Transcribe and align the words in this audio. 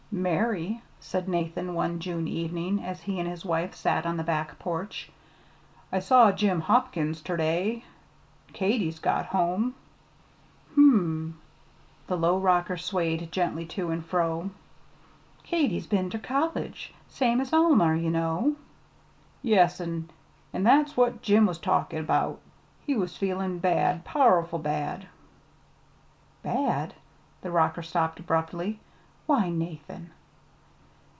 "Mary," 0.13 0.81
said 0.99 1.25
Nathan 1.29 1.73
one 1.73 2.01
June 2.01 2.27
evening, 2.27 2.83
as 2.83 2.99
he 3.03 3.17
and 3.17 3.29
his 3.29 3.45
wife 3.45 3.73
sat 3.73 4.05
on 4.05 4.17
the 4.17 4.25
back 4.25 4.59
porch, 4.59 5.09
"I 5.89 5.99
saw 5.99 6.33
Jim 6.33 6.59
Hopkins 6.59 7.21
ter 7.21 7.37
day. 7.37 7.85
Katy's 8.51 8.99
got 8.99 9.27
home." 9.27 9.73
"Hm 10.75 11.35
m," 11.37 11.41
the 12.07 12.17
low 12.17 12.37
rocker 12.39 12.75
swayed 12.75 13.31
gently 13.31 13.65
to 13.67 13.89
and 13.89 14.05
fro, 14.05 14.49
"Katy's 15.43 15.87
been 15.87 16.09
ter 16.09 16.19
college, 16.19 16.93
same 17.07 17.39
as 17.39 17.53
Alma, 17.53 17.95
ye 17.95 18.09
know." 18.09 18.57
"Yes; 19.41 19.79
an' 19.79 20.09
an' 20.51 20.63
that's 20.63 20.97
what 20.97 21.21
Jim 21.21 21.45
was 21.45 21.57
talkin' 21.57 22.03
'bout 22.05 22.41
He 22.85 22.97
was 22.97 23.15
feelin' 23.15 23.59
bad 23.59 24.03
powerful 24.03 24.59
bad." 24.59 25.07
"Bad!" 26.43 26.95
the 27.41 27.49
rocker 27.51 27.81
stopped 27.81 28.19
abruptly. 28.19 28.81
"Why, 29.27 29.49
Nathan!" 29.49 30.11